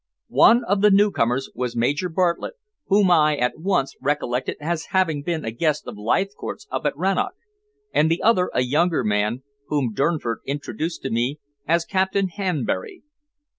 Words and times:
One 0.29 0.63
of 0.63 0.81
the 0.81 0.89
newcomers 0.89 1.51
was 1.53 1.75
Major 1.75 2.09
Bartlett, 2.09 2.55
whom 2.87 3.11
I 3.11 3.37
at 3.37 3.59
once 3.59 3.95
recollected 4.01 4.57
as 4.59 4.85
having 4.97 5.21
been 5.21 5.45
a 5.45 5.51
guest 5.51 5.85
of 5.85 5.95
Leithcourt's 5.95 6.65
up 6.71 6.85
at 6.87 6.97
Rannoch, 6.97 7.35
and 7.93 8.09
the 8.09 8.23
other 8.23 8.49
a 8.51 8.61
younger 8.61 9.03
man 9.03 9.43
whom 9.67 9.93
Durnford 9.93 10.37
introduced 10.43 11.03
to 11.03 11.11
me 11.11 11.37
as 11.67 11.85
Captain 11.85 12.29
Hanbury. 12.29 13.03